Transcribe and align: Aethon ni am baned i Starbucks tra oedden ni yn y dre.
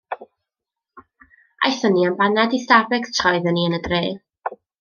Aethon 1.69 1.95
ni 1.97 2.07
am 2.07 2.17
baned 2.23 2.57
i 2.59 2.63
Starbucks 2.65 3.15
tra 3.19 3.35
oedden 3.37 3.59
ni 3.59 3.69
yn 3.71 3.81
y 3.81 3.85
dre. 3.91 4.05